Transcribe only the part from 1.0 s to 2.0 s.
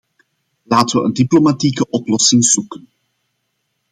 een diplomatieke